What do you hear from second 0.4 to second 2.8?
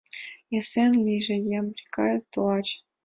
Эсен лийже, Ямбика тулаче!